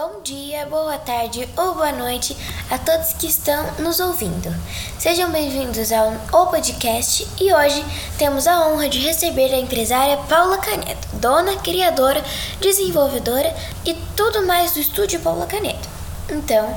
Bom 0.00 0.22
dia, 0.24 0.64
boa 0.64 0.96
tarde 0.96 1.46
ou 1.58 1.74
boa 1.74 1.92
noite 1.92 2.34
a 2.70 2.78
todos 2.78 3.12
que 3.12 3.26
estão 3.26 3.62
nos 3.80 4.00
ouvindo. 4.00 4.50
Sejam 4.98 5.30
bem-vindos 5.30 5.92
ao 5.92 6.14
O 6.32 6.46
Podcast 6.46 7.28
e 7.38 7.52
hoje 7.52 7.84
temos 8.16 8.46
a 8.46 8.66
honra 8.66 8.88
de 8.88 8.98
receber 8.98 9.52
a 9.52 9.58
empresária 9.58 10.16
Paula 10.26 10.56
Caneto, 10.56 11.06
dona, 11.16 11.54
criadora, 11.56 12.24
desenvolvedora 12.62 13.54
e 13.84 13.92
tudo 14.16 14.46
mais 14.46 14.72
do 14.72 14.80
estúdio 14.80 15.20
Paula 15.20 15.44
Caneto. 15.44 15.86
Então, 16.30 16.74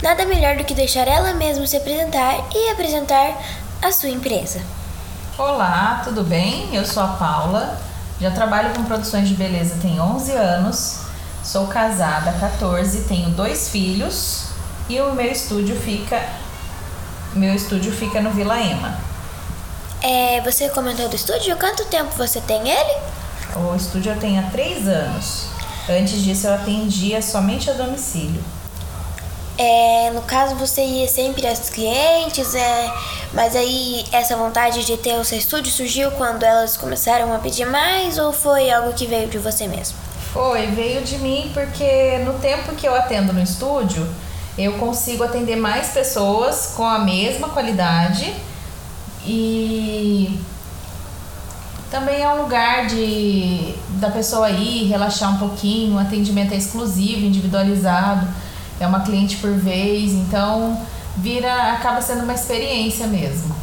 nada 0.00 0.24
melhor 0.24 0.56
do 0.56 0.62
que 0.62 0.72
deixar 0.72 1.08
ela 1.08 1.34
mesma 1.34 1.66
se 1.66 1.76
apresentar 1.76 2.36
e 2.54 2.70
apresentar 2.70 3.36
a 3.82 3.90
sua 3.90 4.10
empresa. 4.10 4.60
Olá, 5.36 6.02
tudo 6.04 6.22
bem? 6.22 6.72
Eu 6.72 6.86
sou 6.86 7.02
a 7.02 7.08
Paula, 7.08 7.80
já 8.20 8.30
trabalho 8.30 8.72
com 8.76 8.84
produções 8.84 9.28
de 9.28 9.34
beleza 9.34 9.76
tem 9.82 10.00
11 10.00 10.30
anos 10.36 11.09
Sou 11.42 11.66
casada 11.66 12.30
há 12.30 12.34
14, 12.34 13.04
tenho 13.04 13.30
dois 13.30 13.70
filhos 13.70 14.48
e 14.88 15.00
o 15.00 15.14
meu 15.14 15.32
estúdio 15.32 15.74
fica 15.74 16.22
meu 17.32 17.54
estúdio 17.54 17.92
fica 17.92 18.20
no 18.20 18.30
Vila 18.30 18.60
Ema. 18.60 18.98
É, 20.02 20.40
você 20.40 20.68
comentou 20.68 21.08
do 21.08 21.14
estúdio? 21.14 21.56
Quanto 21.56 21.84
tempo 21.84 22.10
você 22.16 22.40
tem 22.40 22.68
ele? 22.68 22.98
O 23.56 23.74
estúdio 23.76 24.12
eu 24.12 24.18
tenho 24.18 24.40
há 24.40 24.50
três 24.50 24.88
anos. 24.88 25.46
Antes 25.88 26.22
disso 26.22 26.46
eu 26.46 26.54
atendia 26.54 27.22
somente 27.22 27.70
a 27.70 27.74
domicílio. 27.74 28.42
É, 29.56 30.10
no 30.12 30.22
caso 30.22 30.56
você 30.56 30.82
ia 30.82 31.06
sempre 31.06 31.46
aos 31.46 31.68
clientes, 31.70 32.54
é, 32.54 32.92
mas 33.32 33.54
aí 33.54 34.04
essa 34.10 34.36
vontade 34.36 34.84
de 34.84 34.96
ter 34.96 35.14
o 35.14 35.24
seu 35.24 35.38
estúdio 35.38 35.70
surgiu 35.70 36.10
quando 36.12 36.42
elas 36.42 36.76
começaram 36.76 37.32
a 37.34 37.38
pedir 37.38 37.66
mais 37.66 38.18
ou 38.18 38.32
foi 38.32 38.70
algo 38.70 38.92
que 38.92 39.06
veio 39.06 39.28
de 39.28 39.38
você 39.38 39.68
mesmo? 39.68 40.09
Foi, 40.32 40.66
veio 40.68 41.02
de 41.02 41.18
mim 41.18 41.50
porque 41.52 42.18
no 42.24 42.34
tempo 42.34 42.74
que 42.74 42.86
eu 42.86 42.94
atendo 42.94 43.32
no 43.32 43.42
estúdio, 43.42 44.08
eu 44.56 44.74
consigo 44.74 45.24
atender 45.24 45.56
mais 45.56 45.88
pessoas 45.88 46.74
com 46.76 46.84
a 46.84 46.98
mesma 47.00 47.48
qualidade 47.48 48.34
e 49.24 50.38
também 51.90 52.22
é 52.22 52.28
um 52.28 52.42
lugar 52.42 52.86
de 52.86 53.74
da 53.98 54.10
pessoa 54.10 54.48
ir 54.50 54.88
relaxar 54.88 55.34
um 55.34 55.38
pouquinho, 55.38 55.96
o 55.96 55.98
atendimento 55.98 56.54
é 56.54 56.56
exclusivo, 56.56 57.26
individualizado, 57.26 58.26
é 58.78 58.86
uma 58.86 59.00
cliente 59.00 59.36
por 59.36 59.50
vez, 59.50 60.12
então 60.12 60.80
vira 61.16 61.72
acaba 61.72 62.00
sendo 62.00 62.22
uma 62.22 62.32
experiência 62.32 63.06
mesmo. 63.06 63.54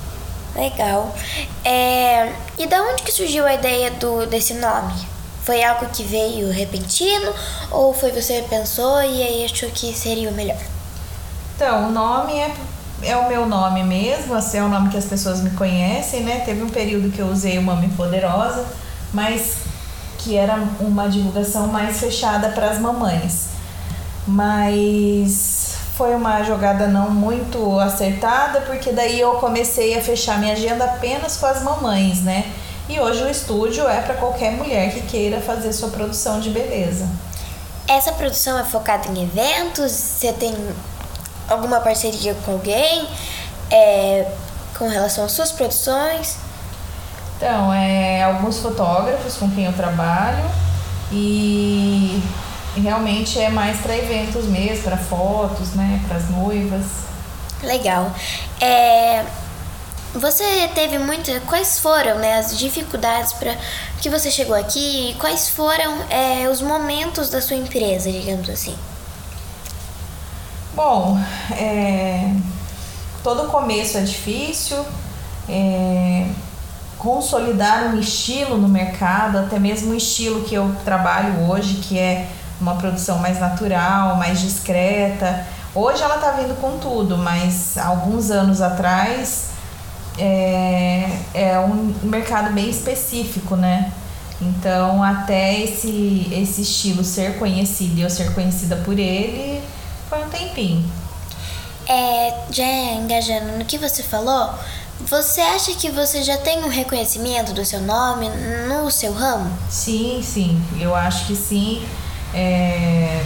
Legal. 0.56 1.16
É, 1.64 2.34
e 2.58 2.68
da 2.68 2.82
onde 2.82 3.04
que 3.04 3.12
surgiu 3.12 3.46
a 3.46 3.54
ideia 3.54 3.92
do 3.92 4.26
desse 4.26 4.56
nome? 4.56 5.17
Foi 5.48 5.64
algo 5.64 5.86
que 5.86 6.04
veio 6.04 6.52
repentino 6.52 7.34
ou 7.72 7.94
foi 7.94 8.12
você 8.12 8.42
que 8.42 8.50
pensou 8.50 9.02
e 9.02 9.24
aí 9.24 9.46
achou 9.46 9.70
que 9.70 9.94
seria 9.94 10.30
o 10.30 10.34
melhor? 10.34 10.60
Então, 11.56 11.88
o 11.88 11.90
nome 11.90 12.34
é, 12.34 12.54
é 13.02 13.16
o 13.16 13.30
meu 13.30 13.46
nome 13.46 13.82
mesmo, 13.82 14.36
assim, 14.36 14.58
é 14.58 14.64
o 14.64 14.68
nome 14.68 14.90
que 14.90 14.98
as 14.98 15.06
pessoas 15.06 15.40
me 15.40 15.52
conhecem, 15.52 16.26
né? 16.26 16.42
Teve 16.42 16.64
um 16.64 16.70
período 16.70 17.10
que 17.10 17.20
eu 17.22 17.28
usei 17.28 17.58
o 17.58 17.62
Mami 17.62 17.88
Poderosa, 17.96 18.66
mas 19.14 19.60
que 20.18 20.36
era 20.36 20.62
uma 20.82 21.08
divulgação 21.08 21.68
mais 21.68 21.98
fechada 21.98 22.50
para 22.50 22.70
as 22.70 22.78
mamães. 22.78 23.48
Mas 24.28 25.78
foi 25.96 26.14
uma 26.14 26.44
jogada 26.44 26.88
não 26.88 27.10
muito 27.10 27.80
acertada, 27.80 28.60
porque 28.68 28.92
daí 28.92 29.18
eu 29.18 29.32
comecei 29.36 29.98
a 29.98 30.02
fechar 30.02 30.40
minha 30.40 30.52
agenda 30.52 30.84
apenas 30.84 31.38
com 31.38 31.46
as 31.46 31.64
mamães, 31.64 32.22
né? 32.22 32.52
E 32.90 33.00
hoje 33.00 33.22
o 33.22 33.30
estúdio 33.30 33.88
é 33.88 34.02
para 34.02 34.16
qualquer 34.16 34.52
mulher 34.52 34.94
que 34.94 35.02
queira 35.02 35.42
fazer 35.42 35.74
sua 35.74 35.90
produção 35.90 36.40
de 36.40 36.50
beleza. 36.50 37.08
Essa 37.88 38.14
produção 38.14 38.58
é 38.58 38.64
focada 38.64 39.08
em 39.10 39.24
eventos? 39.24 39.92
Você 39.92 40.32
tem 40.32 40.56
alguma 41.50 41.82
parceria 41.82 42.34
com 42.46 42.54
alguém 42.54 43.08
é, 43.70 44.32
com 44.78 44.88
relação 44.88 45.26
às 45.26 45.34
suas 45.34 45.52
produções? 45.52 46.38
Então, 47.36 47.74
é 47.74 48.24
alguns 48.24 48.60
fotógrafos 48.60 49.36
com 49.36 49.50
quem 49.52 49.66
eu 49.66 49.74
trabalho 49.74 50.44
e 51.12 52.22
realmente 52.76 53.40
é 53.40 53.50
mais 53.50 53.80
para 53.80 53.96
eventos 53.98 54.46
mesmo, 54.46 54.84
para 54.84 54.98
fotos, 54.98 55.74
né, 55.74 56.02
para 56.08 56.18
as 56.18 56.30
noivas. 56.30 56.86
Legal. 57.64 58.12
É, 58.62 59.26
você 60.20 60.68
teve 60.74 60.98
muitas. 60.98 61.42
Quais 61.44 61.80
foram 61.80 62.18
né, 62.20 62.40
as 62.40 62.58
dificuldades 62.58 63.34
para 63.34 63.56
que 64.02 64.10
você 64.10 64.32
chegou 64.32 64.56
aqui? 64.56 65.12
E 65.12 65.14
quais 65.16 65.50
foram 65.50 65.98
é, 66.10 66.50
os 66.50 66.62
momentos 66.62 67.30
da 67.30 67.42
sua 67.42 67.56
empresa, 67.56 68.12
digamos 68.12 68.50
assim? 68.50 68.76
Bom, 70.74 71.20
é, 71.52 72.32
todo 73.24 73.50
começo 73.50 73.98
é 73.98 74.02
difícil. 74.02 74.86
É, 75.50 76.28
consolidar 76.98 77.94
um 77.94 78.00
estilo 78.00 78.58
no 78.58 78.68
mercado, 78.68 79.38
até 79.38 79.60
mesmo 79.60 79.94
o 79.94 79.96
estilo 79.96 80.44
que 80.44 80.56
eu 80.56 80.76
trabalho 80.84 81.48
hoje, 81.50 81.76
que 81.76 81.98
é 81.98 82.28
uma 82.60 82.76
produção 82.76 83.20
mais 83.20 83.40
natural, 83.40 84.16
mais 84.16 84.42
discreta. 84.42 85.46
Hoje 85.76 86.02
ela 86.02 86.16
está 86.16 86.32
vindo 86.32 86.60
com 86.60 86.78
tudo, 86.80 87.18
mas 87.18 87.78
alguns 87.78 88.32
anos 88.32 88.62
atrás 88.62 89.57
é, 90.18 91.20
é 91.34 91.60
um 91.60 91.94
mercado 92.04 92.54
bem 92.54 92.70
específico, 92.70 93.56
né? 93.56 93.92
Então, 94.42 95.04
até 95.04 95.60
esse, 95.64 96.28
esse 96.32 96.62
estilo 96.62 97.04
ser 97.04 97.38
conhecido 97.40 98.00
e 98.00 98.02
eu 98.02 98.10
ser 98.10 98.34
conhecida 98.34 98.76
por 98.78 98.98
ele, 98.98 99.62
foi 100.10 100.24
um 100.24 100.30
tempinho. 100.30 100.86
É, 101.88 102.34
já 102.52 102.66
engajando 102.94 103.58
no 103.58 103.66
que 103.66 103.78
você 103.78 104.04
falou, 104.04 104.54
você 105.00 105.42
acha 105.42 105.74
que 105.74 105.90
você 105.90 106.22
já 106.22 106.38
tem 106.38 106.64
um 106.64 106.68
reconhecimento 106.68 107.54
do 107.54 107.64
seu 107.64 107.82
nome 107.82 108.30
no 108.68 108.92
seu 108.92 109.14
ramo? 109.14 109.50
Sim, 109.70 110.22
sim, 110.24 110.62
eu 110.80 110.96
acho 110.96 111.28
que 111.28 111.36
sim. 111.36 111.86
É, 112.34 113.24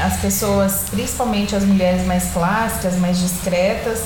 as 0.00 0.16
pessoas, 0.20 0.84
principalmente 0.90 1.54
as 1.54 1.64
mulheres 1.64 2.06
mais 2.06 2.32
clássicas, 2.32 2.96
mais 2.96 3.18
discretas, 3.18 4.00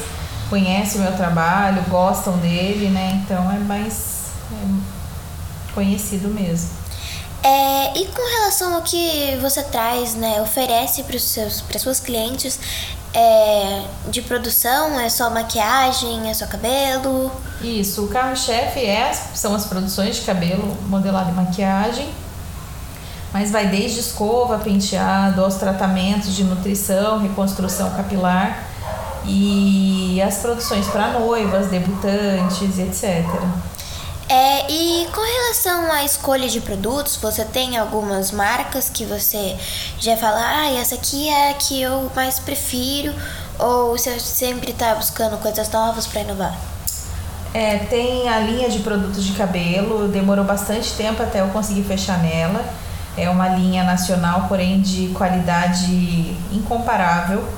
conhecem 0.49 1.01
o 1.01 1.05
meu 1.05 1.17
trabalho, 1.17 1.83
gostam 1.89 2.37
dele, 2.39 2.89
né? 2.89 3.23
Então 3.25 3.51
é 3.51 3.59
mais 3.59 4.27
é 4.53 5.75
conhecido 5.75 6.29
mesmo. 6.29 6.71
É, 7.43 7.99
e 7.99 8.07
com 8.07 8.23
relação 8.39 8.75
ao 8.75 8.83
que 8.83 9.37
você 9.41 9.63
traz, 9.63 10.15
né, 10.15 10.41
oferece 10.43 11.05
para 11.05 11.15
os 11.15 11.23
seus, 11.23 11.61
para 11.61 11.79
suas 11.79 12.01
clientes 12.01 12.59
é, 13.15 13.85
de 14.09 14.21
produção, 14.23 14.99
é 14.99 15.09
só 15.09 15.31
maquiagem, 15.31 16.29
é 16.29 16.35
só 16.35 16.47
cabelo? 16.47 17.31
Isso, 17.61 18.05
o 18.05 18.09
carro-chefe 18.09 18.81
é, 18.85 19.13
são 19.13 19.55
as 19.55 19.65
produções 19.67 20.17
de 20.17 20.23
cabelo, 20.23 20.77
modelado 20.89 21.31
e 21.31 21.35
maquiagem, 21.35 22.09
mas 23.33 23.53
vai 23.53 23.69
desde 23.69 24.01
escova, 24.01 24.59
penteado, 24.59 25.45
aos 25.45 25.55
tratamentos 25.55 26.35
de 26.35 26.43
nutrição, 26.43 27.21
reconstrução 27.21 27.91
capilar 27.91 28.66
e 29.27 30.23
as 30.23 30.39
produções 30.39 30.87
para 30.89 31.19
noivas, 31.19 31.69
debutantes, 31.69 32.79
etc. 32.79 33.25
É, 34.29 34.71
e 34.71 35.07
com 35.15 35.21
relação 35.21 35.93
à 35.93 36.05
escolha 36.05 36.49
de 36.49 36.61
produtos, 36.61 37.17
você 37.17 37.45
tem 37.45 37.77
algumas 37.77 38.33
marcas 38.33 38.91
que 38.91 39.05
você 39.05 39.57
já 40.01 40.17
fala, 40.17 40.41
ah, 40.41 40.73
essa 40.73 40.97
aqui 40.97 41.29
é 41.29 41.51
a 41.51 41.55
que 41.55 41.81
eu 41.81 42.11
mais 42.15 42.41
prefiro, 42.41 43.15
ou 43.59 43.97
você 43.97 44.19
sempre 44.19 44.73
está 44.73 44.95
buscando 44.97 45.39
coisas 45.39 45.71
novas 45.71 46.07
para 46.07 46.23
inovar? 46.23 46.57
É, 47.55 47.79
tem 47.79 48.29
a 48.29 48.41
linha 48.41 48.69
de 48.69 48.81
produtos 48.81 49.25
de 49.25 49.33
cabelo, 49.33 50.09
demorou 50.09 50.45
bastante 50.45 50.93
tempo 50.93 51.23
até 51.23 51.41
eu 51.41 51.49
conseguir 51.49 51.85
fechar 51.85 52.19
nela. 52.19 52.65
É 53.17 53.31
uma 53.31 53.49
linha 53.49 53.83
nacional, 53.83 54.45
porém 54.47 54.81
de 54.81 55.09
qualidade 55.15 56.37
incomparável. 56.53 57.49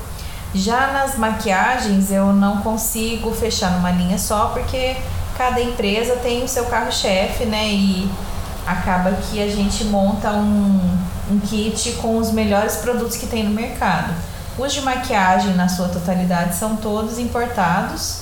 Já 0.53 0.91
nas 0.91 1.17
maquiagens 1.17 2.11
eu 2.11 2.33
não 2.33 2.57
consigo 2.57 3.31
fechar 3.31 3.71
numa 3.71 3.91
linha 3.91 4.17
só 4.17 4.47
porque 4.47 4.97
cada 5.37 5.61
empresa 5.61 6.15
tem 6.17 6.43
o 6.43 6.47
seu 6.47 6.65
carro-chefe, 6.65 7.45
né? 7.45 7.69
E 7.69 8.09
acaba 8.65 9.11
que 9.13 9.41
a 9.41 9.47
gente 9.47 9.85
monta 9.85 10.31
um, 10.31 10.97
um 11.31 11.39
kit 11.39 11.93
com 11.93 12.17
os 12.17 12.31
melhores 12.31 12.77
produtos 12.77 13.15
que 13.15 13.27
tem 13.27 13.43
no 13.43 13.51
mercado. 13.51 14.13
Os 14.57 14.73
de 14.73 14.81
maquiagem, 14.81 15.53
na 15.53 15.69
sua 15.69 15.87
totalidade, 15.87 16.55
são 16.55 16.75
todos 16.75 17.17
importados, 17.17 18.21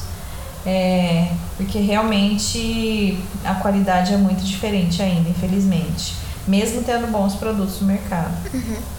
é, 0.66 1.32
porque 1.56 1.80
realmente 1.80 3.20
a 3.44 3.56
qualidade 3.56 4.14
é 4.14 4.18
muito 4.18 4.44
diferente 4.44 5.02
ainda, 5.02 5.30
infelizmente, 5.30 6.16
mesmo 6.48 6.84
tendo 6.84 7.08
bons 7.08 7.36
produtos 7.36 7.82
no 7.82 7.88
mercado. 7.88 8.32
Uhum. 8.54 8.97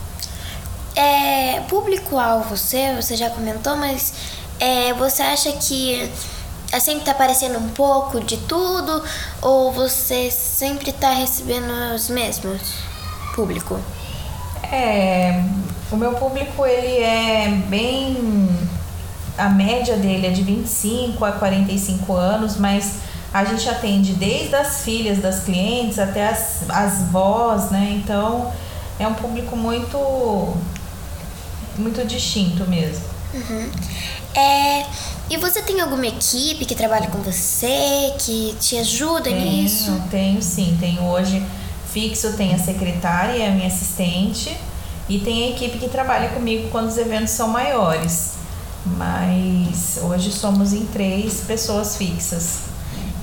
É, 0.98 1.60
Público-alvo 1.68 2.56
você, 2.56 2.92
você 2.96 3.14
já 3.14 3.30
comentou, 3.30 3.76
mas 3.76 4.12
é, 4.58 4.92
você 4.94 5.22
acha 5.22 5.52
que 5.52 6.10
sempre 6.80 7.04
tá 7.04 7.12
aparecendo 7.12 7.56
um 7.56 7.68
pouco 7.68 8.20
de 8.20 8.36
tudo 8.36 9.00
ou 9.40 9.70
você 9.70 10.28
sempre 10.28 10.90
tá 10.90 11.10
recebendo 11.10 11.70
os 11.94 12.08
mesmos 12.10 12.60
público? 13.32 13.78
É, 14.72 15.40
O 15.92 15.96
meu 15.96 16.14
público 16.14 16.66
ele 16.66 17.00
é 17.00 17.48
bem 17.68 18.48
a 19.38 19.48
média 19.48 19.96
dele 19.96 20.26
é 20.26 20.30
de 20.30 20.42
25 20.42 21.24
a 21.24 21.30
45 21.30 22.12
anos, 22.12 22.56
mas 22.56 22.96
a 23.32 23.44
gente 23.44 23.68
atende 23.68 24.14
desde 24.14 24.56
as 24.56 24.82
filhas 24.82 25.18
das 25.18 25.44
clientes 25.44 25.96
até 25.96 26.26
as, 26.26 26.68
as 26.68 27.02
vós, 27.12 27.70
né? 27.70 28.00
Então 28.02 28.52
é 28.98 29.06
um 29.06 29.14
público 29.14 29.56
muito 29.56 29.96
muito 31.78 32.04
distinto 32.06 32.64
mesmo. 32.66 33.04
Uhum. 33.34 33.70
É, 34.34 34.86
e 35.30 35.36
você 35.36 35.60
tem 35.62 35.80
alguma 35.80 36.06
equipe 36.06 36.64
que 36.64 36.74
trabalha 36.74 37.08
com 37.08 37.18
você, 37.18 38.14
que 38.18 38.54
te 38.60 38.76
ajuda 38.78 39.24
tenho, 39.24 39.40
nisso? 39.40 40.02
Tenho 40.10 40.40
sim, 40.42 40.76
tenho 40.80 41.02
hoje 41.04 41.44
fixo, 41.92 42.32
tem 42.34 42.54
a 42.54 42.58
secretária 42.58 43.36
e 43.36 43.46
a 43.46 43.50
minha 43.50 43.66
assistente 43.66 44.56
e 45.08 45.18
tem 45.18 45.44
a 45.44 45.50
equipe 45.50 45.78
que 45.78 45.88
trabalha 45.88 46.28
comigo 46.30 46.68
quando 46.70 46.88
os 46.88 46.98
eventos 46.98 47.30
são 47.30 47.48
maiores. 47.48 48.34
Mas 48.84 49.98
hoje 50.02 50.30
somos 50.32 50.72
em 50.72 50.86
três 50.86 51.40
pessoas 51.46 51.96
fixas. 51.96 52.68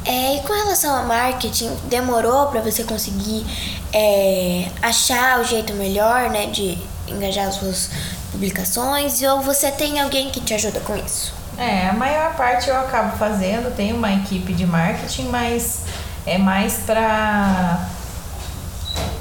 É, 0.03 0.35
e 0.35 0.39
com 0.41 0.53
relação 0.53 0.95
ao 0.95 1.07
marketing, 1.07 1.71
demorou 1.85 2.47
para 2.47 2.61
você 2.61 2.83
conseguir 2.83 3.43
é, 3.91 4.69
achar 4.81 5.39
o 5.39 5.43
jeito 5.43 5.73
melhor, 5.73 6.29
né, 6.29 6.45
de 6.47 6.77
engajar 7.07 7.47
as 7.47 7.55
suas 7.55 7.89
publicações? 8.35 9.21
Ou 9.21 9.41
você 9.41 9.71
tem 9.71 9.99
alguém 9.99 10.29
que 10.29 10.41
te 10.41 10.53
ajuda 10.53 10.79
com 10.81 10.95
isso? 10.95 11.33
É, 11.57 11.87
a 11.87 11.93
maior 11.93 12.35
parte 12.35 12.69
eu 12.69 12.77
acabo 12.77 13.17
fazendo, 13.17 13.73
tenho 13.75 13.95
uma 13.95 14.11
equipe 14.11 14.53
de 14.53 14.65
marketing, 14.65 15.29
mas 15.29 15.83
é 16.25 16.37
mais 16.37 16.79
para 16.85 17.87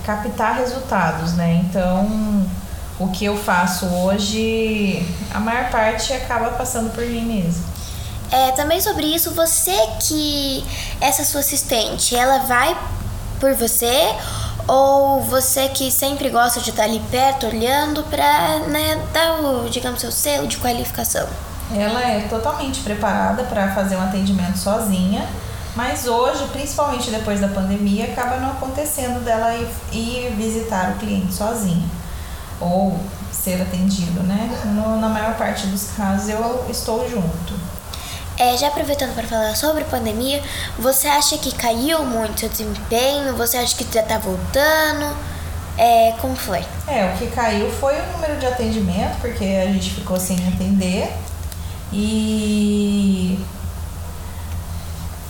captar 0.05 0.57
resultados, 0.57 1.35
né? 1.35 1.63
Então, 1.65 2.45
o 2.99 3.09
que 3.09 3.25
eu 3.25 3.37
faço 3.37 3.87
hoje, 3.87 5.07
a 5.33 5.39
maior 5.39 5.71
parte 5.71 6.13
acaba 6.13 6.51
passando 6.51 6.93
por 6.93 7.07
mim 7.07 7.25
mesmo. 7.25 7.65
É, 8.33 8.51
também 8.53 8.81
sobre 8.81 9.07
isso, 9.07 9.31
você 9.31 9.77
que 10.01 10.67
essa 11.01 11.25
sua 11.25 11.41
assistente, 11.41 12.17
ela 12.17 12.39
vai 12.39 12.77
por 13.39 13.55
você 13.55 14.13
ou 14.67 15.21
você 15.23 15.69
que 15.69 15.91
sempre 15.91 16.31
gosta 16.31 16.61
de 16.61 16.71
estar 16.71 16.85
ali 16.85 17.01
perto 17.11 17.47
olhando 17.47 18.03
para 18.05 18.61
né, 18.69 19.03
dar 19.13 19.41
o, 19.41 19.69
digamos, 19.69 20.01
seu 20.01 20.11
selo 20.11 20.47
de 20.47 20.57
qualificação? 20.59 21.27
Ela 21.75 22.01
é 22.03 22.21
totalmente 22.29 22.81
preparada 22.81 23.45
para 23.45 23.73
fazer 23.75 23.97
um 23.97 24.03
atendimento 24.03 24.59
sozinha, 24.59 25.27
mas 25.75 26.07
hoje, 26.07 26.47
principalmente 26.53 27.11
depois 27.11 27.41
da 27.41 27.49
pandemia, 27.49 28.05
acaba 28.05 28.37
não 28.37 28.53
acontecendo 28.53 29.25
dela 29.25 29.55
ir, 29.55 29.69
ir 29.93 30.31
visitar 30.37 30.93
o 30.93 30.99
cliente 30.99 31.33
sozinha 31.35 31.89
ou 32.61 32.99
ser 33.33 33.61
atendido, 33.61 34.23
né? 34.23 34.49
No, 34.67 35.01
na 35.01 35.09
maior 35.09 35.35
parte 35.37 35.67
dos 35.67 35.91
casos 35.97 36.29
eu 36.29 36.65
estou 36.71 37.09
junto. 37.09 37.55
É, 38.37 38.57
já 38.57 38.69
aproveitando 38.69 39.15
para 39.15 39.27
falar 39.29 39.55
sobre 39.55 39.85
pandemia, 39.85 40.43
você 40.79 41.07
acha 41.07 41.39
que 41.39 41.55
caiu 41.55 42.05
muito 42.05 42.41
seu 42.41 42.49
desempenho? 42.49 43.37
Você 43.37 43.57
acha 43.57 43.77
que 43.77 43.87
já 43.93 44.01
está 44.01 44.19
voltando? 44.19 45.17
É, 45.79 46.15
como 46.21 46.35
foi? 46.35 46.65
É, 46.89 47.13
o 47.13 47.19
que 47.19 47.29
caiu 47.29 47.71
foi 47.71 47.95
o 47.95 48.13
número 48.13 48.37
de 48.39 48.47
atendimento, 48.47 49.21
porque 49.21 49.45
a 49.45 49.67
gente 49.67 49.91
ficou 49.91 50.19
sem 50.19 50.37
atender. 50.49 51.13
E 51.93 53.39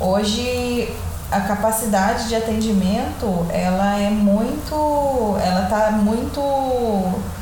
hoje 0.00 0.94
a 1.30 1.40
capacidade 1.40 2.28
de 2.28 2.36
atendimento 2.36 3.46
ela 3.50 3.98
é 3.98 4.08
muito 4.08 5.36
ela 5.42 5.64
está 5.64 5.90
muito 5.90 6.40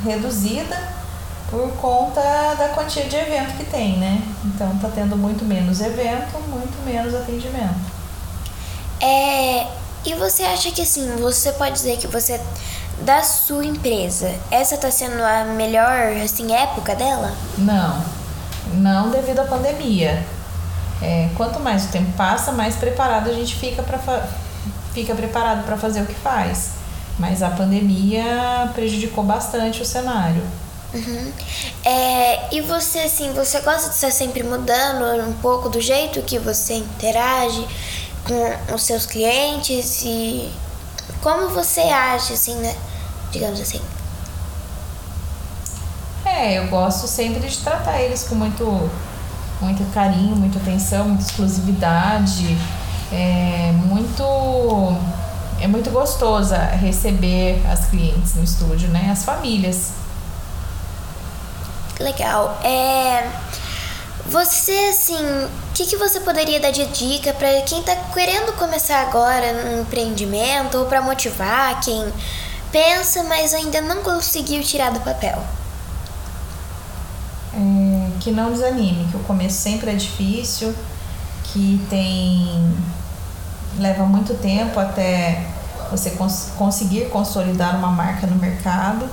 reduzida 0.04 0.91
por 1.52 1.70
conta 1.72 2.22
da 2.58 2.70
quantia 2.70 3.04
de 3.04 3.14
evento 3.14 3.58
que 3.58 3.64
tem, 3.64 3.98
né? 3.98 4.22
Então 4.42 4.74
tá 4.78 4.88
tendo 4.88 5.18
muito 5.18 5.44
menos 5.44 5.82
evento, 5.82 6.40
muito 6.48 6.82
menos 6.82 7.14
atendimento. 7.14 7.92
É, 8.98 9.66
e 10.02 10.14
você 10.14 10.44
acha 10.44 10.70
que 10.70 10.80
assim, 10.80 11.14
você 11.16 11.52
pode 11.52 11.72
dizer 11.74 11.98
que 11.98 12.06
você 12.06 12.40
da 13.02 13.22
sua 13.22 13.66
empresa, 13.66 14.34
essa 14.50 14.78
tá 14.78 14.90
sendo 14.90 15.22
a 15.22 15.44
melhor 15.44 16.16
assim 16.24 16.54
época 16.54 16.94
dela? 16.94 17.34
Não. 17.58 18.02
Não 18.72 19.10
devido 19.10 19.40
à 19.40 19.44
pandemia. 19.44 20.24
É, 21.02 21.28
quanto 21.36 21.60
mais 21.60 21.84
o 21.84 21.88
tempo 21.88 22.12
passa, 22.12 22.50
mais 22.52 22.76
preparado 22.76 23.28
a 23.28 23.32
gente 23.34 23.56
fica 23.56 23.82
para 23.82 23.98
fica 24.94 25.14
preparado 25.14 25.64
para 25.64 25.76
fazer 25.76 26.00
o 26.00 26.06
que 26.06 26.14
faz. 26.14 26.70
Mas 27.18 27.42
a 27.42 27.50
pandemia 27.50 28.70
prejudicou 28.72 29.22
bastante 29.22 29.82
o 29.82 29.84
cenário. 29.84 30.42
Uhum. 30.94 31.32
É, 31.84 32.54
e 32.54 32.60
você, 32.60 33.00
assim, 33.00 33.32
você 33.32 33.60
gosta 33.60 33.88
de 33.88 33.94
estar 33.94 34.10
sempre 34.10 34.42
mudando 34.42 35.26
um 35.26 35.32
pouco 35.34 35.68
do 35.68 35.80
jeito 35.80 36.20
que 36.22 36.38
você 36.38 36.74
interage 36.74 37.66
com 38.24 38.74
os 38.74 38.82
seus 38.82 39.06
clientes 39.06 40.02
e 40.04 40.50
como 41.22 41.48
você 41.48 41.80
acha, 41.80 42.34
assim, 42.34 42.56
né? 42.56 42.74
Digamos 43.30 43.60
assim. 43.60 43.80
É, 46.24 46.58
eu 46.58 46.68
gosto 46.68 47.06
sempre 47.06 47.48
de 47.48 47.58
tratar 47.58 48.00
eles 48.00 48.24
com 48.24 48.34
muito 48.34 48.90
muito 49.60 49.84
carinho, 49.94 50.34
muita 50.34 50.58
atenção, 50.58 51.08
muita 51.08 51.22
exclusividade. 51.24 52.56
É 53.12 53.72
muito 53.72 54.24
é 55.60 55.68
muito 55.68 55.90
gostosa 55.90 56.58
receber 56.58 57.62
as 57.70 57.86
clientes 57.86 58.34
no 58.34 58.42
estúdio, 58.42 58.88
né? 58.88 59.10
As 59.10 59.24
famílias. 59.24 59.92
Legal. 62.02 62.58
É 62.64 63.30
você 64.26 64.88
assim, 64.90 65.14
o 65.14 65.72
que, 65.74 65.84
que 65.84 65.96
você 65.96 66.20
poderia 66.20 66.60
dar 66.60 66.70
de 66.70 66.86
dica 66.86 67.34
para 67.34 67.60
quem 67.62 67.80
está 67.80 67.94
querendo 68.14 68.52
começar 68.56 69.02
agora 69.02 69.52
no 69.52 69.82
empreendimento 69.82 70.78
ou 70.78 70.86
para 70.86 71.02
motivar 71.02 71.80
quem 71.80 72.10
pensa, 72.70 73.22
mas 73.24 73.52
ainda 73.52 73.80
não 73.80 74.02
conseguiu 74.02 74.62
tirar 74.62 74.90
do 74.90 75.00
papel? 75.00 75.42
É, 77.54 78.10
que 78.20 78.30
não 78.30 78.52
desanime, 78.52 79.06
que 79.10 79.16
o 79.16 79.20
começo 79.20 79.60
sempre 79.60 79.90
é 79.90 79.94
difícil, 79.94 80.74
que 81.44 81.84
tem 81.90 82.74
leva 83.78 84.04
muito 84.04 84.34
tempo 84.34 84.78
até 84.78 85.46
você 85.90 86.10
cons 86.12 86.52
conseguir 86.56 87.10
consolidar 87.10 87.76
uma 87.76 87.88
marca 87.88 88.26
no 88.26 88.36
mercado, 88.36 89.06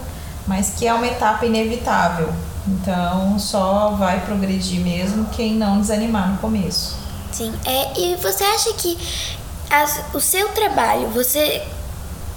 mas 0.47 0.69
que 0.77 0.87
é 0.87 0.93
uma 0.93 1.07
etapa 1.07 1.45
inevitável. 1.45 2.33
Então 2.69 3.39
só 3.39 3.91
vai 3.91 4.21
progredir 4.25 4.81
mesmo 4.81 5.25
quem 5.25 5.55
não 5.55 5.81
desanimar 5.81 6.31
no 6.31 6.37
começo. 6.37 6.95
Sim, 7.31 7.53
é, 7.65 7.99
e 7.99 8.15
você 8.17 8.43
acha 8.43 8.73
que 8.73 8.97
as, 9.69 10.01
o 10.13 10.19
seu 10.19 10.49
trabalho, 10.49 11.09
você 11.09 11.63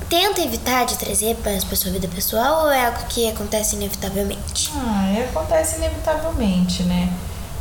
tenta 0.08 0.42
evitar 0.42 0.84
de 0.84 0.98
trazer 0.98 1.36
para 1.36 1.52
a 1.52 1.76
sua 1.76 1.90
vida 1.90 2.06
pessoal 2.08 2.64
ou 2.64 2.70
é 2.70 2.86
algo 2.86 2.98
que 3.08 3.28
acontece 3.28 3.76
inevitavelmente? 3.76 4.70
Ah, 4.76 5.08
é, 5.08 5.24
acontece 5.24 5.76
inevitavelmente, 5.76 6.82
né? 6.82 7.10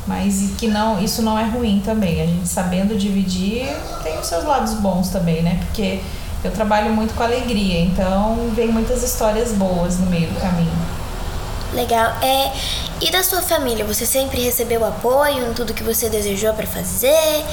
Mas 0.05 0.51
que 0.57 0.67
não, 0.67 1.01
isso 1.01 1.21
não 1.21 1.37
é 1.37 1.45
ruim 1.45 1.81
também. 1.85 2.21
A 2.21 2.25
gente 2.25 2.47
sabendo 2.47 2.97
dividir 2.97 3.67
tem 4.03 4.17
os 4.19 4.27
seus 4.27 4.43
lados 4.43 4.73
bons 4.73 5.09
também, 5.09 5.41
né? 5.41 5.59
Porque 5.65 6.01
eu 6.43 6.51
trabalho 6.51 6.91
muito 6.93 7.13
com 7.13 7.23
alegria, 7.23 7.79
então 7.81 8.49
vem 8.55 8.67
muitas 8.67 9.03
histórias 9.03 9.51
boas 9.53 9.99
no 9.99 10.07
meio 10.07 10.27
do 10.27 10.39
caminho. 10.41 10.71
Legal. 11.73 12.13
É, 12.21 12.51
e 12.99 13.09
da 13.11 13.23
sua 13.23 13.41
família, 13.41 13.85
você 13.85 14.05
sempre 14.05 14.41
recebeu 14.41 14.85
apoio 14.85 15.49
em 15.49 15.53
tudo 15.53 15.73
que 15.73 15.83
você 15.83 16.09
desejou 16.09 16.53
para 16.53 16.67
fazer? 16.67 17.45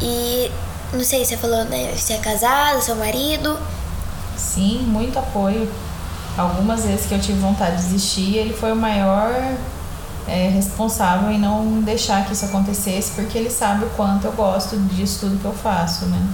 E 0.00 0.50
não 0.92 1.04
sei, 1.04 1.24
você 1.24 1.36
falou, 1.36 1.64
né? 1.64 1.92
Você 1.96 2.12
é 2.14 2.18
casado, 2.18 2.80
seu 2.80 2.94
marido? 2.94 3.58
Sim, 4.36 4.78
muito 4.86 5.18
apoio. 5.18 5.68
Algumas 6.36 6.84
vezes 6.84 7.06
que 7.06 7.14
eu 7.14 7.20
tive 7.20 7.38
vontade 7.38 7.76
de 7.76 7.82
desistir, 7.82 8.36
ele 8.36 8.54
foi 8.54 8.72
o 8.72 8.76
maior 8.76 9.30
é, 10.26 10.48
responsável 10.48 11.30
em 11.30 11.38
não 11.38 11.80
deixar 11.80 12.24
que 12.24 12.32
isso 12.32 12.44
acontecesse, 12.44 13.12
porque 13.12 13.36
ele 13.36 13.50
sabe 13.50 13.84
o 13.84 13.90
quanto 13.90 14.26
eu 14.26 14.32
gosto 14.32 14.76
disso 14.76 15.20
tudo 15.20 15.40
que 15.40 15.44
eu 15.44 15.52
faço, 15.52 16.06
né? 16.06 16.26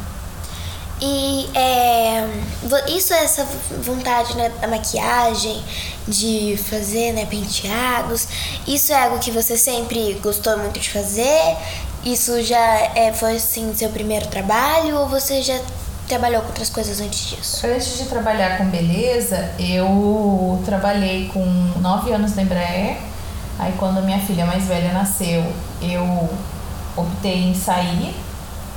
E 1.02 1.49
é, 1.54 2.28
isso 2.88 3.14
é 3.14 3.25
essa 3.25 3.47
vontade 3.83 4.37
né, 4.37 4.50
da 4.61 4.69
maquiagem, 4.69 5.62
de 6.07 6.59
fazer 6.69 7.12
né, 7.12 7.25
penteados, 7.26 8.28
isso 8.66 8.92
é 8.92 9.04
algo 9.04 9.19
que 9.19 9.30
você 9.30 9.57
sempre 9.57 10.14
gostou 10.23 10.59
muito 10.59 10.78
de 10.78 10.90
fazer? 10.90 11.57
Isso 12.04 12.42
já 12.42 12.90
é, 12.95 13.12
foi 13.12 13.37
assim 13.37 13.75
seu 13.75 13.90
primeiro 13.90 14.26
trabalho 14.26 14.97
ou 14.97 15.09
você 15.09 15.42
já 15.42 15.59
trabalhou 16.09 16.42
com 16.42 16.49
outras 16.49 16.69
coisas 16.69 17.00
antes 17.00 17.30
disso? 17.30 17.66
Antes 17.66 17.99
de 17.99 18.04
trabalhar 18.07 18.59
com 18.59 18.64
beleza, 18.64 19.50
eu 19.59 20.61
trabalhei 20.64 21.30
com 21.33 21.45
nove 21.80 22.12
anos 22.12 22.35
na 22.35 22.42
Embraer. 22.42 22.97
Aí 23.59 23.73
quando 23.78 24.02
minha 24.02 24.19
filha 24.19 24.45
mais 24.45 24.64
velha 24.64 24.92
nasceu, 24.92 25.45
eu 25.80 26.28
optei 26.97 27.45
em 27.45 27.54
sair, 27.54 28.14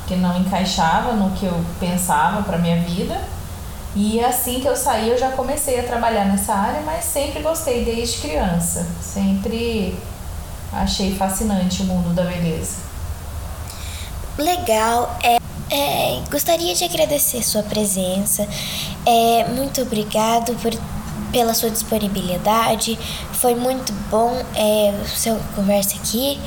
que 0.07 0.15
não 0.15 0.39
encaixava 0.39 1.13
no 1.13 1.31
que 1.31 1.45
eu 1.45 1.63
pensava 1.79 2.43
para 2.43 2.57
minha 2.57 2.81
vida. 2.81 3.19
E 3.95 4.24
assim 4.24 4.60
que 4.60 4.67
eu 4.67 4.75
saí, 4.75 5.10
eu 5.10 5.17
já 5.17 5.31
comecei 5.31 5.79
a 5.79 5.83
trabalhar 5.83 6.25
nessa 6.25 6.53
área, 6.53 6.81
mas 6.81 7.05
sempre 7.05 7.41
gostei 7.41 7.86
desde 7.86 8.17
criança. 8.17 8.88
Sempre 9.01 9.98
achei 10.72 11.15
fascinante 11.15 11.83
o 11.83 11.86
mundo 11.86 12.13
da 12.13 12.24
beleza. 12.24 12.77
Legal. 14.38 15.15
É, 15.24 15.38
é, 15.69 16.22
gostaria 16.31 16.74
de 16.74 16.83
agradecer 16.83 17.43
sua 17.43 17.62
presença. 17.62 18.48
É, 19.05 19.48
muito 19.50 19.81
obrigado 19.83 20.55
por, 20.55 20.72
pela 21.31 21.53
sua 21.53 21.69
disponibilidade. 21.69 22.98
Foi 23.33 23.53
muito 23.53 23.93
bom 24.10 24.41
é, 24.55 24.93
sua 25.05 25.39
conversa 25.55 25.95
aqui. 25.98 26.39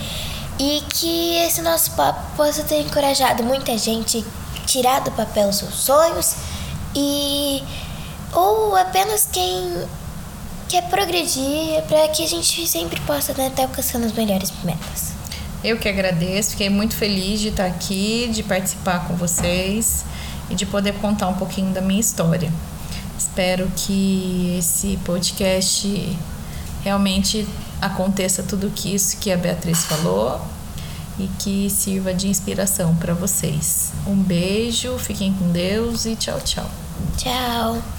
E 0.59 0.83
que 0.89 1.37
esse 1.37 1.61
nosso 1.61 1.91
papo 1.93 2.37
possa 2.37 2.63
ter 2.63 2.81
encorajado 2.81 3.43
muita 3.43 3.77
gente 3.77 4.25
tirar 4.67 5.01
do 5.01 5.13
papel 5.13 5.53
seus 5.53 5.75
sonhos 5.75 6.35
e 6.95 7.63
ou 8.33 8.75
apenas 8.75 9.29
quem 9.31 9.87
quer 10.69 10.89
progredir 10.89 11.83
para 11.89 12.09
que 12.09 12.25
a 12.25 12.29
gente 12.29 12.67
sempre 12.67 13.01
possa 13.03 13.33
né, 13.35 13.49
estar 13.49 13.63
alcançando 13.63 14.07
as 14.07 14.13
melhores 14.13 14.53
metas. 14.65 15.13
Eu 15.63 15.79
que 15.79 15.89
agradeço, 15.89 16.51
fiquei 16.51 16.69
muito 16.69 16.95
feliz 16.95 17.41
de 17.41 17.49
estar 17.49 17.67
aqui, 17.67 18.29
de 18.33 18.43
participar 18.43 19.07
com 19.07 19.15
vocês 19.15 20.05
e 20.51 20.55
de 20.55 20.67
poder 20.67 20.95
contar 20.95 21.29
um 21.29 21.35
pouquinho 21.35 21.73
da 21.73 21.81
minha 21.81 22.01
história. 22.01 22.53
Espero 23.19 23.71
que 23.77 24.57
esse 24.59 24.99
podcast 25.05 26.17
realmente 26.85 27.47
aconteça 27.81 28.43
tudo 28.43 28.71
que 28.71 28.95
isso 28.95 29.19
que 29.19 29.31
a 29.31 29.37
Beatriz 29.37 29.85
falou 29.85 30.41
e 31.19 31.29
que 31.39 31.71
sirva 31.71 32.13
de 32.13 32.29
inspiração 32.29 32.95
para 32.97 33.15
vocês. 33.15 33.93
Um 34.07 34.17
beijo, 34.17 34.99
fiquem 34.99 35.33
com 35.33 35.51
Deus 35.51 36.05
e 36.05 36.15
tchau, 36.17 36.41
tchau. 36.41 36.71
Tchau. 37.17 37.96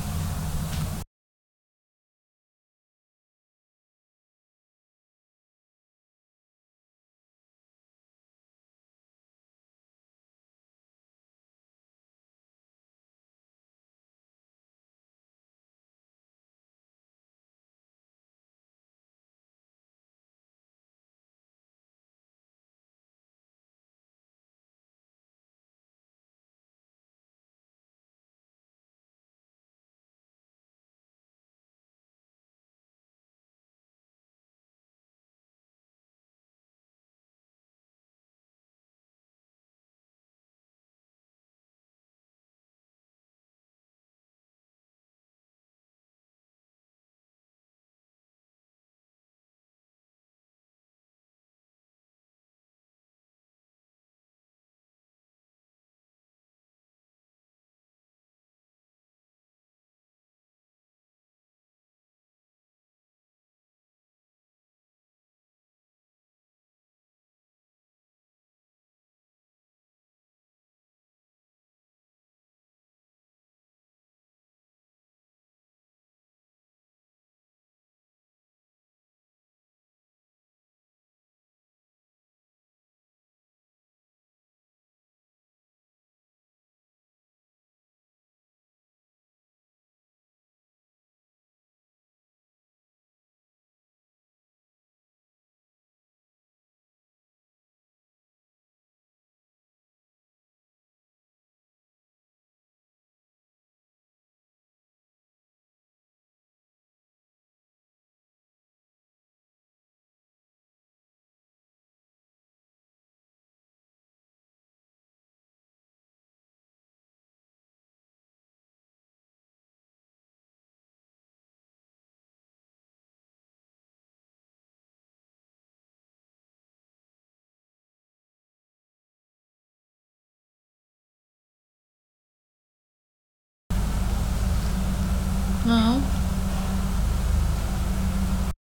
Não. 135.68 136.17